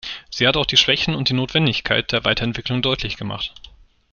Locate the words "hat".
0.47-0.57